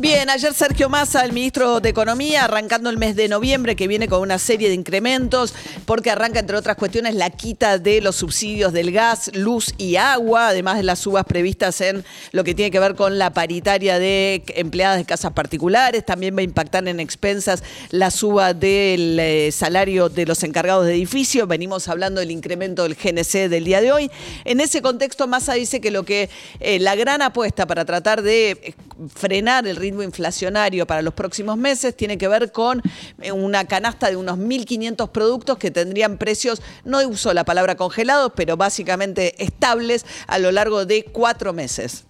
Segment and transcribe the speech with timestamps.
[0.00, 4.08] Bien, ayer Sergio Massa, el ministro de Economía, arrancando el mes de noviembre, que viene
[4.08, 5.54] con una serie de incrementos,
[5.86, 10.48] porque arranca, entre otras cuestiones, la quita de los subsidios del gas, luz y agua,
[10.48, 14.42] además de las subas previstas en lo que tiene que ver con la paritaria de
[14.56, 16.04] empleadas de casas particulares.
[16.04, 20.94] También va a impactar en expensas la suba del eh, salario de los encargados de
[20.94, 21.46] edificio.
[21.46, 24.10] Venimos hablando del incremento del GNC del día de hoy.
[24.44, 28.74] En ese contexto, Massa dice que lo que eh, la gran apuesta para tratar de
[29.14, 32.82] frenar el ritmo inflacionario para los próximos meses tiene que ver con
[33.20, 38.32] eh, una canasta de unos 1.500 productos que tendrían precios, no uso la palabra congelados,
[38.34, 42.04] pero básicamente estables a lo largo de cuatro meses.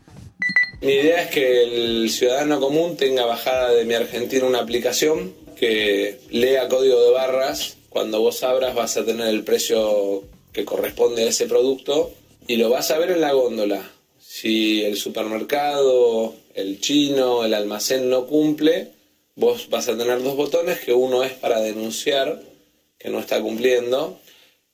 [0.81, 6.21] Mi idea es que el ciudadano común tenga bajada de mi Argentina una aplicación que
[6.31, 7.79] lea código de barras.
[7.89, 12.13] Cuando vos abras vas a tener el precio que corresponde a ese producto
[12.47, 13.94] y lo vas a ver en la góndola.
[14.27, 18.91] Si el supermercado, el chino, el almacén no cumple,
[19.37, 22.43] vos vas a tener dos botones, que uno es para denunciar
[22.99, 24.19] que no está cumpliendo.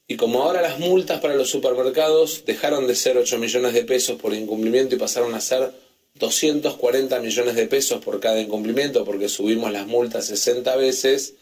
[0.06, 4.20] Y como ahora las multas para los supermercados dejaron de ser 8 millones de pesos
[4.20, 5.72] por incumplimiento y pasaron a ser
[6.14, 11.34] 240 millones de pesos por cada incumplimiento porque subimos las multas 60 veces,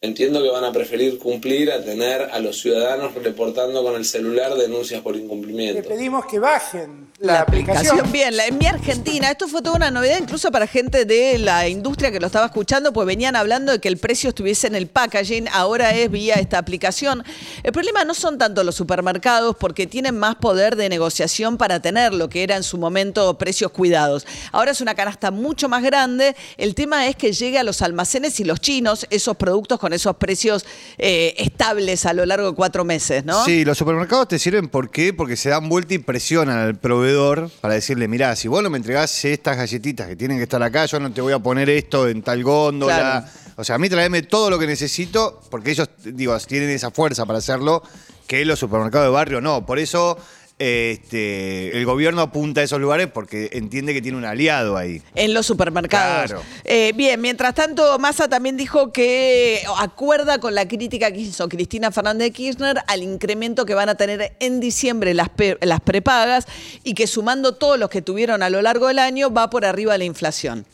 [0.00, 4.54] entiendo que van a preferir cumplir a tener a los ciudadanos reportando con el celular
[4.54, 5.82] denuncias por incumplimiento.
[5.82, 7.98] Le pedimos que bajen la, La aplicación.
[7.98, 11.38] aplicación, bien, la, en mi Argentina, esto fue toda una novedad incluso para gente de
[11.38, 14.76] la industria que lo estaba escuchando, pues venían hablando de que el precio estuviese en
[14.76, 17.24] el packaging, ahora es vía esta aplicación.
[17.64, 22.14] El problema no son tanto los supermercados porque tienen más poder de negociación para tener
[22.14, 24.28] lo que era en su momento precios cuidados.
[24.52, 28.38] Ahora es una canasta mucho más grande, el tema es que llegue a los almacenes
[28.38, 30.64] y los chinos esos productos con esos precios
[30.98, 33.44] eh, estables a lo largo de cuatro meses, ¿no?
[33.44, 35.12] Sí, los supermercados te sirven ¿por qué?
[35.12, 38.78] Porque se dan vuelta y presionan al proveedor para decirle, mirá, si vos no me
[38.78, 42.08] entregás estas galletitas que tienen que estar acá, yo no te voy a poner esto
[42.08, 42.96] en tal góndola.
[42.96, 43.26] Claro.
[43.56, 47.26] O sea, a mí traeme todo lo que necesito, porque ellos, digo, tienen esa fuerza
[47.26, 47.82] para hacerlo,
[48.28, 49.66] que los supermercados de barrio no.
[49.66, 50.16] Por eso
[50.58, 55.02] este, el gobierno apunta a esos lugares porque entiende que tiene un aliado ahí.
[55.14, 56.30] En los supermercados.
[56.30, 56.42] Claro.
[56.64, 61.92] Eh, bien, mientras tanto, Massa también dijo que acuerda con la crítica que hizo Cristina
[61.92, 65.30] Fernández de Kirchner al incremento que van a tener en diciembre las,
[65.60, 66.46] las prepagas
[66.82, 69.92] y que sumando todos los que tuvieron a lo largo del año va por arriba
[69.92, 70.66] de la inflación.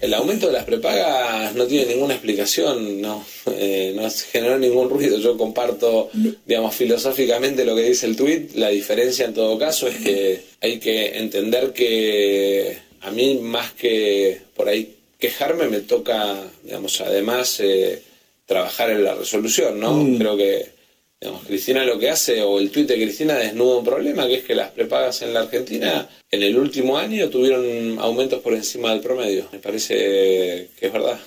[0.00, 5.18] El aumento de las prepagas no tiene ninguna explicación, no, eh, no generó ningún ruido.
[5.18, 6.10] Yo comparto,
[6.46, 8.54] digamos, filosóficamente lo que dice el tuit.
[8.54, 14.40] La diferencia en todo caso es que hay que entender que a mí más que
[14.54, 18.02] por ahí quejarme me toca, digamos, además eh,
[18.46, 20.06] trabajar en la resolución, ¿no?
[20.16, 20.77] Creo que
[21.20, 24.44] Digamos, Cristina lo que hace, o el tuit de Cristina desnuda un problema, que es
[24.44, 29.00] que las prepagas en la Argentina en el último año tuvieron aumentos por encima del
[29.00, 29.48] promedio.
[29.50, 31.18] Me parece que es verdad.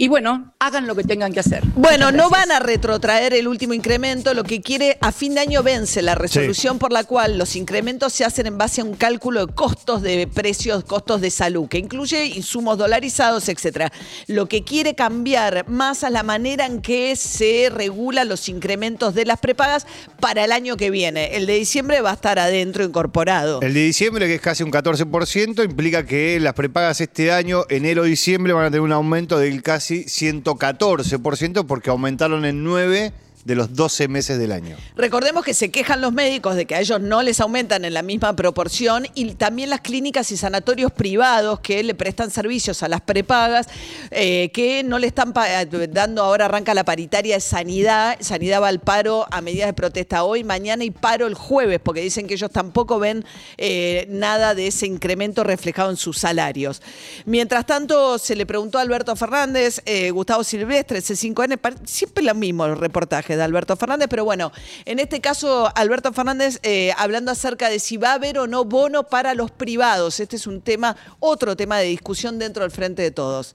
[0.00, 1.64] Y bueno, hagan lo que tengan que hacer.
[1.74, 5.64] Bueno, no van a retrotraer el último incremento, lo que quiere a fin de año
[5.64, 9.44] vence la resolución por la cual los incrementos se hacen en base a un cálculo
[9.44, 13.90] de costos de precios, costos de salud, que incluye insumos dolarizados, etcétera.
[14.28, 19.24] Lo que quiere cambiar más a la manera en que se regulan los incrementos de
[19.24, 19.84] las prepagas
[20.20, 21.34] para el año que viene.
[21.36, 23.62] El de diciembre va a estar adentro incorporado.
[23.62, 28.52] El de diciembre, que es casi un 14%, implica que las prepagas este año, enero-diciembre,
[28.52, 33.12] van a tener un aumento del casi 114%, porque aumentaron en 9
[33.48, 34.76] de los 12 meses del año.
[34.94, 38.02] Recordemos que se quejan los médicos de que a ellos no les aumentan en la
[38.02, 43.00] misma proporción y también las clínicas y sanatorios privados que le prestan servicios a las
[43.00, 43.66] prepagas,
[44.10, 48.68] eh, que no le están pa- dando, ahora arranca la paritaria de sanidad, sanidad va
[48.68, 52.34] al paro a medida de protesta hoy, mañana y paro el jueves, porque dicen que
[52.34, 53.24] ellos tampoco ven
[53.56, 56.82] eh, nada de ese incremento reflejado en sus salarios.
[57.24, 62.34] Mientras tanto, se le preguntó a Alberto Fernández, eh, Gustavo Silvestre, C5N, par- siempre lo
[62.34, 64.52] mismo los reportajes de Alberto Fernández, pero bueno,
[64.84, 68.64] en este caso, Alberto Fernández eh, hablando acerca de si va a haber o no
[68.64, 70.20] bono para los privados.
[70.20, 73.54] Este es un tema, otro tema de discusión dentro del Frente de Todos.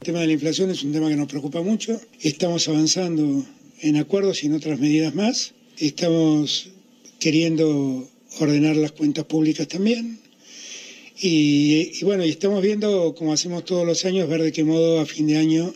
[0.00, 1.98] El tema de la inflación es un tema que nos preocupa mucho.
[2.20, 3.44] Estamos avanzando
[3.80, 5.54] en acuerdos y en otras medidas más.
[5.78, 6.68] Estamos
[7.18, 8.06] queriendo
[8.40, 10.20] ordenar las cuentas públicas también.
[11.16, 15.00] Y, y bueno, y estamos viendo, como hacemos todos los años, ver de qué modo
[15.00, 15.72] a fin de año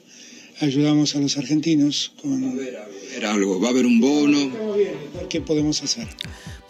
[0.61, 2.45] ayudamos a los argentinos con...
[2.45, 4.51] haber algo, va a haber un bono.
[5.29, 6.07] qué podemos hacer.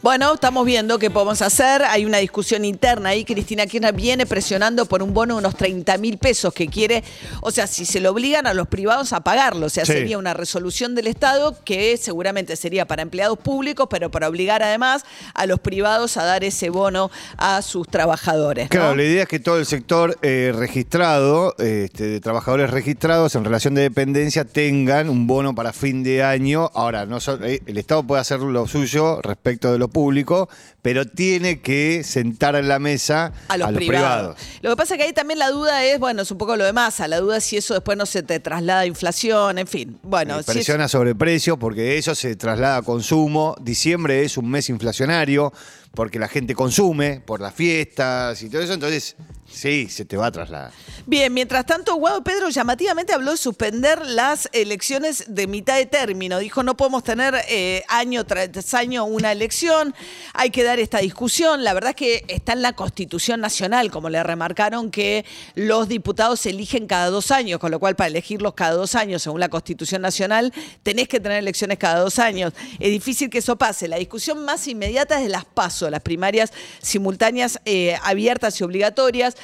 [0.01, 1.83] Bueno, estamos viendo qué podemos hacer.
[1.83, 3.25] Hay una discusión interna ahí.
[3.25, 7.03] Cristina Kirchner viene presionando por un bono de unos 30 mil pesos que quiere,
[7.41, 9.95] o sea, si se lo obligan a los privados a pagarlo, o sea, Sí.
[9.95, 15.05] sería una resolución del Estado que seguramente sería para empleados públicos, pero para obligar además
[15.35, 18.67] a los privados a dar ese bono a sus trabajadores.
[18.67, 18.71] ¿no?
[18.71, 23.43] Claro, la idea es que todo el sector eh, registrado, este, de trabajadores registrados en
[23.45, 26.71] relación de dependencia, tengan un bono para fin de año.
[26.75, 30.49] Ahora, no so- eh, el Estado puede hacer lo suyo respecto de lo público,
[30.83, 34.37] pero tiene que sentar en la mesa a los, privados.
[34.63, 36.65] Lo que pasa es que ahí también la duda es, bueno, es un poco lo
[36.65, 39.67] de masa, la duda es si eso después no se te traslada a inflación, en
[39.67, 39.99] fin.
[40.03, 43.57] Bueno, Eh, si es- presiona sobre precios porque eso se traslada a consumo.
[43.61, 45.53] Diciembre es un mes inflacionario
[45.95, 48.75] porque la gente consume por las fiestas y todo eso.
[48.75, 49.17] Entonces,
[49.51, 50.73] sí, se te va a trasladar.
[51.07, 56.39] Bien, mientras tanto, Guado Pedro llamativamente habló de suspender las elecciones de mitad de término.
[56.39, 59.95] Dijo, no podemos tener eh, año tras año una elección,
[60.35, 61.65] hay que dar esta discusión.
[61.65, 65.25] La verdad es que está en la Constitución Nacional, como le remarcaron, que
[65.55, 69.23] los diputados se eligen cada dos años, con lo cual para elegirlos cada dos años,
[69.23, 70.53] según la Constitución Nacional,
[70.83, 72.53] tenés que tener elecciones cada dos años.
[72.79, 73.89] Es difícil que eso pase.
[73.89, 75.47] La discusión más inmediata es de las
[75.91, 79.37] Las primarias simultáneas eh, abiertas y obligatorias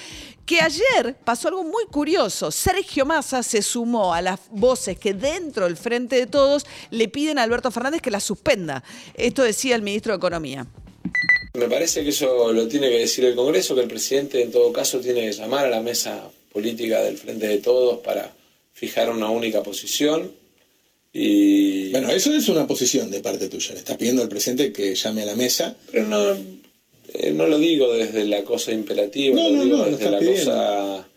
[0.46, 2.50] que ayer pasó algo muy curioso.
[2.50, 7.38] Sergio Massa se sumó a las voces que dentro del Frente de Todos le piden
[7.38, 8.85] a Alberto Fernández que la suspenda.
[9.14, 10.67] Esto decía el ministro de Economía.
[11.55, 14.73] Me parece que eso lo tiene que decir el Congreso, que el presidente en todo
[14.73, 18.32] caso tiene que llamar a la mesa política del Frente de Todos para
[18.73, 20.32] fijar una única posición.
[21.16, 21.90] Y...
[21.93, 23.72] Bueno, eso es una posición de parte tuya.
[23.72, 25.76] Le estás pidiendo al presidente que llame a la mesa.
[25.93, 26.32] Pero no,
[27.12, 30.11] eh, no lo digo desde la cosa imperativa, No, lo no, digo no, desde estás
[30.12, 30.44] la pidiendo.
[30.50, 31.08] cosa,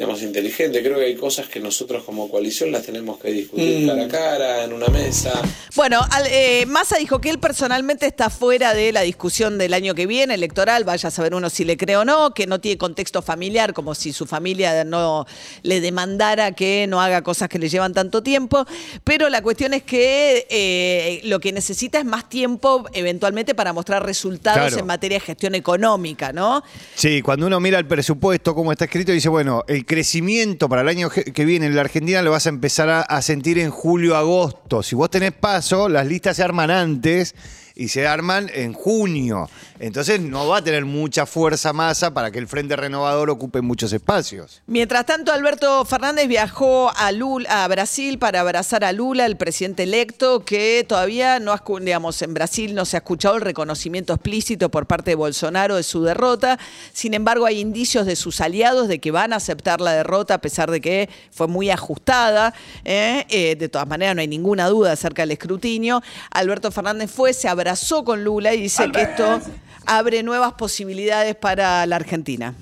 [0.00, 0.82] digamos, inteligente.
[0.82, 3.86] Creo que hay cosas que nosotros como coalición las tenemos que discutir Mm.
[3.86, 5.30] cara a cara, en una mesa.
[5.76, 9.94] Bueno, al- eh, Massa dijo que él personalmente está fuera de la discusión del año
[9.94, 12.78] que viene, electoral, vaya a saber uno si le cree o no, que no tiene
[12.78, 15.26] contexto familiar, como si su familia no
[15.64, 18.64] le demandara que no haga cosas que le llevan tanto tiempo,
[19.04, 24.02] pero la cuestión es que eh, lo que necesita es más tiempo eventualmente para mostrar
[24.06, 24.78] resultados Claro.
[24.78, 26.64] en materia de gestión económica, ¿no?
[26.94, 30.88] Sí, cuando uno mira el presupuesto, cómo está escrito, dice, bueno, el crecimiento para el
[30.88, 34.14] año que viene en la Argentina lo vas a empezar a, a sentir en julio,
[34.14, 34.84] agosto.
[34.84, 37.34] Si vos tenés paso, las listas se arman antes
[37.80, 39.48] y se arman en junio.
[39.78, 43.90] Entonces no va a tener mucha fuerza masa para que el Frente Renovador ocupe muchos
[43.94, 44.60] espacios.
[44.66, 49.84] Mientras tanto, Alberto Fernández viajó a, Lula, a Brasil para abrazar a Lula, el presidente
[49.84, 54.84] electo, que todavía no, digamos, en Brasil no se ha escuchado el reconocimiento explícito por
[54.86, 56.58] parte de Bolsonaro de su derrota.
[56.92, 60.40] Sin embargo, hay indicios de sus aliados de que van a aceptar la derrota, a
[60.42, 62.52] pesar de que fue muy ajustada.
[62.84, 63.24] ¿eh?
[63.30, 66.02] Eh, de todas maneras, no hay ninguna duda acerca del escrutinio.
[66.30, 67.69] Alberto Fernández fue, se abrazó
[68.04, 69.40] con Lula y dice que esto
[69.86, 72.54] abre nuevas posibilidades para la Argentina.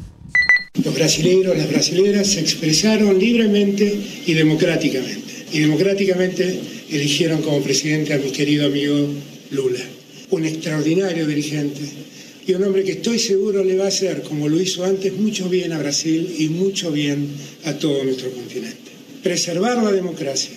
[0.84, 5.46] Los brasileños, las brasileras se expresaron libremente y democráticamente.
[5.52, 6.60] Y democráticamente
[6.90, 9.08] eligieron como presidente a mi querido amigo
[9.50, 9.80] Lula.
[10.30, 11.80] Un extraordinario dirigente
[12.46, 15.48] y un hombre que estoy seguro le va a hacer, como lo hizo antes, mucho
[15.48, 17.28] bien a Brasil y mucho bien
[17.64, 18.92] a todo nuestro continente.
[19.22, 20.56] Preservar la democracia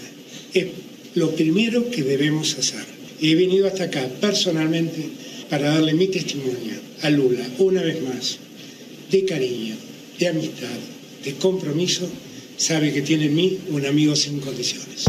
[0.53, 0.67] es
[1.15, 3.00] lo primero que debemos hacer.
[3.21, 5.07] He venido hasta acá personalmente
[5.47, 8.37] para darle mi testimonio a Lula, una vez más,
[9.11, 9.75] de cariño,
[10.17, 10.79] de amistad,
[11.23, 12.09] de compromiso,
[12.61, 15.05] sabe que tiene en mí un amigo sin condiciones.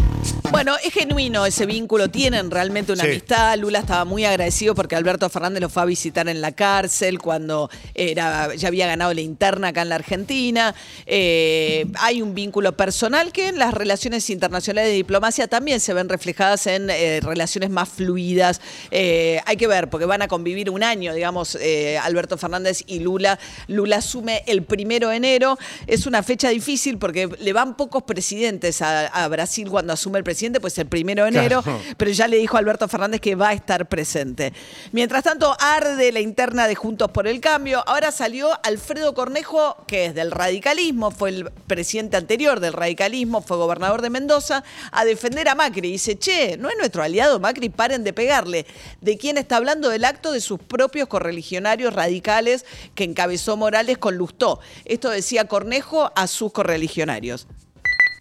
[0.51, 3.11] Bueno, es genuino ese vínculo, tienen realmente una Sí.
[3.11, 3.57] amistad.
[3.59, 7.71] Lula estaba muy agradecido porque Alberto Fernández lo fue a visitar en la cárcel cuando
[7.95, 10.75] era, ya había ganado la interna acá en la Argentina.
[11.07, 16.09] Eh, hay un vínculo personal que en las relaciones internacionales de diplomacia también se ven
[16.09, 18.61] reflejadas en eh, relaciones más fluidas.
[18.91, 22.99] Eh, hay que ver, porque van a convivir un año, digamos, eh, Alberto Fernández y
[23.01, 23.39] Lula.
[23.69, 25.59] Lula asume el primero de enero.
[25.87, 30.25] Es una fecha difícil porque le van pocos presidentes a, a Brasil cuando asume el
[30.25, 31.81] presidente, pues el primero de enero, Claro.
[31.97, 34.53] pero ya le dijo Alberto Fernández que va a estar presente.
[34.93, 37.83] Mientras tanto, arde la interna de Juntos por el Cambio.
[37.87, 43.57] Ahora salió Alfredo Cornejo, que es del radicalismo, fue el presidente anterior del radicalismo, fue
[43.57, 45.91] gobernador de Mendoza, a defender a Macri.
[45.93, 48.67] Dice, che, no es nuestro aliado Macri, paren de pegarle.
[49.01, 49.89] ¿De quién está hablando?
[49.89, 54.61] Del acto de sus propios correligionarios radicales que encabezó Morales con Lustó.
[54.85, 57.32] Esto decía Cornejo a sus correligionarios.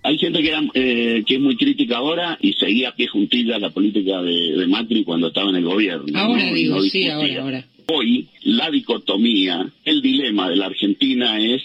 [0.04, 3.60] Hay gente que, era, eh, que es muy crítica ahora y seguía a pie juntilla
[3.60, 6.20] la política de, de Macri cuando estaba en el gobierno.
[6.20, 7.66] Ahora digo, no sí, ahora, ahora.
[7.88, 11.62] Hoy la dicotomía, el dilema de la Argentina es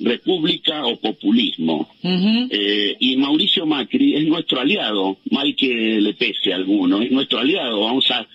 [0.00, 1.88] república o populismo.
[2.02, 7.38] Eh, y Mauricio Macri es nuestro aliado, mal que le pese a alguno, es nuestro
[7.38, 7.80] aliado.
[7.80, 8.26] Vamos a,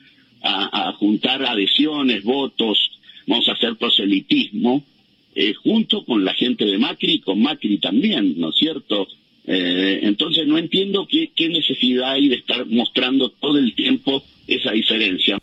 [1.00, 2.78] juntar adhesiones, votos,
[3.28, 4.84] vamos a hacer proselitismo,
[5.36, 9.08] eh, junto con la gente de Macri y con Macri también, ¿no es cierto?
[9.46, 14.72] Eh, entonces no entiendo qué, qué necesidad hay de estar mostrando todo el tiempo esa
[14.72, 15.38] diferencia.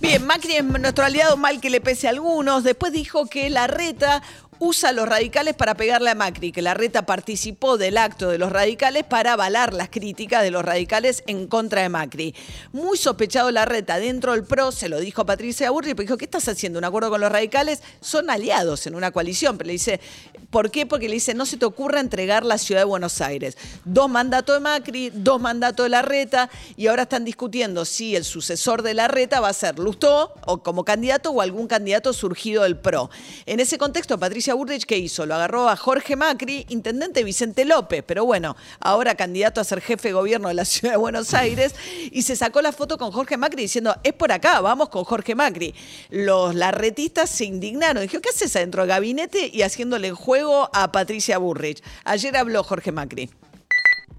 [0.00, 2.62] Bien, Macri es nuestro aliado, mal que le pese a algunos.
[2.62, 4.22] Después dijo que la reta
[4.58, 8.38] usa a los radicales para pegarle a Macri, que la reta participó del acto de
[8.38, 12.34] los radicales para avalar las críticas de los radicales en contra de Macri.
[12.72, 16.24] Muy sospechado la reta dentro del PRO, se lo dijo Patricia Burri, pero dijo, ¿qué
[16.24, 16.78] estás haciendo?
[16.78, 17.82] ¿Un acuerdo con los radicales?
[18.00, 20.00] Son aliados en una coalición, pero le dice,
[20.50, 20.86] ¿por qué?
[20.86, 23.56] Porque le dice, no se te ocurra entregar la ciudad de Buenos Aires.
[23.84, 28.24] Dos mandatos de Macri, dos mandatos de la reta, y ahora están discutiendo si el
[28.24, 32.62] sucesor de la reta va a ser Lustó o como candidato o algún candidato surgido
[32.62, 33.10] del PRO.
[33.46, 35.24] En ese contexto, Patricia Burrich, ¿qué hizo?
[35.24, 40.08] Lo agarró a Jorge Macri, intendente Vicente López, pero bueno, ahora candidato a ser jefe
[40.08, 41.74] de gobierno de la ciudad de Buenos Aires,
[42.12, 45.34] y se sacó la foto con Jorge Macri diciendo, es por acá, vamos con Jorge
[45.34, 45.74] Macri.
[46.10, 51.38] Los larretistas se indignaron, dijeron, ¿qué haces adentro del gabinete y haciéndole juego a Patricia
[51.38, 51.82] Burrich?
[52.04, 53.30] Ayer habló Jorge Macri.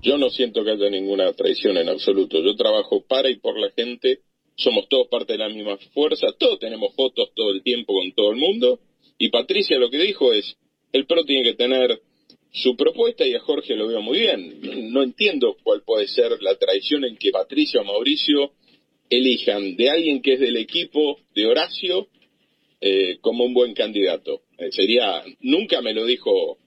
[0.01, 2.39] Yo no siento que haya ninguna traición en absoluto.
[2.39, 4.21] Yo trabajo para y por la gente.
[4.55, 6.27] Somos todos parte de la misma fuerza.
[6.37, 8.79] Todos tenemos fotos todo el tiempo con todo el mundo.
[9.17, 10.55] Y Patricia lo que dijo es,
[10.91, 11.99] el PRO tiene que tener
[12.51, 14.93] su propuesta y a Jorge lo veo muy bien.
[14.93, 18.53] No entiendo cuál puede ser la traición en que Patricia o Mauricio
[19.09, 22.07] elijan de alguien que es del equipo de Horacio
[22.81, 24.41] eh, como un buen candidato.
[24.57, 26.57] Eh, sería, nunca me lo dijo,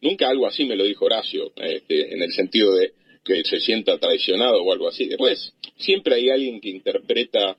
[0.00, 2.92] nunca algo así me lo dijo Horacio, este, en el sentido de
[3.24, 5.06] que se sienta traicionado o algo así.
[5.06, 7.56] Después, siempre hay alguien que interpreta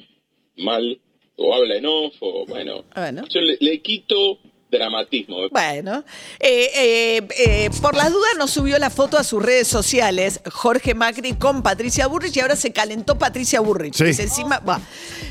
[0.58, 1.00] mal
[1.40, 3.24] o habla en off, o bueno, Bueno.
[3.30, 4.38] yo le, le quito
[4.70, 5.50] dramatismo.
[5.50, 6.04] Bueno,
[6.40, 10.94] eh, eh, eh, por las dudas nos subió la foto a sus redes sociales Jorge
[10.94, 13.96] Macri con Patricia Burrich y ahora se calentó Patricia Burrich.
[13.96, 14.22] Sí.
[14.22, 14.80] Encima, bah,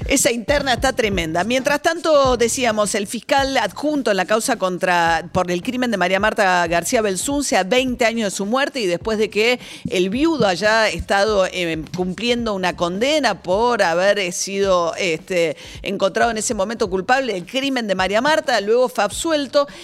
[0.09, 1.45] esa interna está tremenda.
[1.45, 6.21] Mientras tanto, decíamos, el fiscal adjunto en la causa contra por el crimen de María
[6.21, 10.47] Marta García Belsunce a 20 años de su muerte y después de que el viudo
[10.47, 17.35] haya estado eh, cumpliendo una condena por haber sido este, encontrado en ese momento culpable
[17.35, 19.05] del crimen de María Marta, luego fue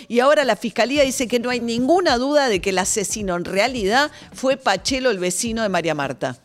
[0.09, 3.45] y ahora la fiscalía dice que no hay ninguna duda de que el asesino en
[3.45, 6.39] realidad fue Pachelo, el vecino de María Marta.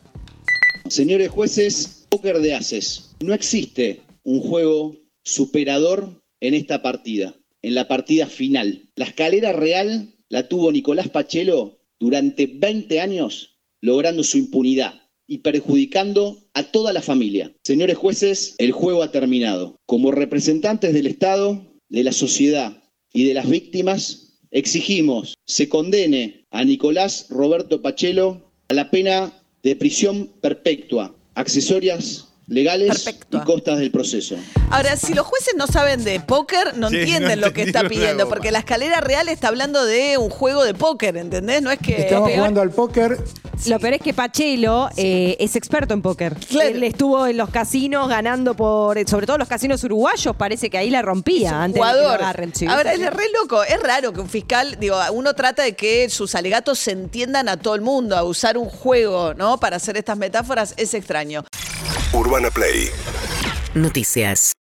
[0.88, 3.10] Señores jueces, póker de haces.
[3.20, 8.88] No existe un juego superador en esta partida, en la partida final.
[8.96, 14.94] La escalera real la tuvo Nicolás Pachelo durante 20 años, logrando su impunidad
[15.26, 17.54] y perjudicando a toda la familia.
[17.64, 19.76] Señores jueces, el juego ha terminado.
[19.86, 22.79] Como representantes del Estado, de la sociedad
[23.12, 29.76] y de las víctimas, exigimos se condene a Nicolás Roberto Pachelo a la pena de
[29.76, 34.36] prisión perpetua, accesorias legales y costas del proceso.
[34.70, 37.88] Ahora, si los jueces no saben de póker, no Sí, entienden no lo que está
[37.88, 41.62] pidiendo, porque la escalera real está hablando de un juego de póker, ¿entendés?
[41.62, 42.00] No es que...
[42.02, 43.18] Estamos jugando al póker.
[43.66, 46.36] Lo peor es que Pachelo eh, es experto en póker.
[46.60, 50.90] Él estuvo en los casinos ganando por, sobre todo los casinos uruguayos, parece que ahí
[50.90, 52.22] la rompía antes de que lo jugador.
[52.22, 52.66] agarren, sí.
[52.66, 56.34] Ahora es re loco, es raro que un fiscal, digo, uno trata de que sus
[56.34, 59.58] alegatos se entiendan a todo el mundo, a usar un juego, ¿no?
[59.58, 61.44] Para hacer estas metáforas es extraño.
[62.12, 62.90] Urbana Play
[63.74, 64.52] Noticias.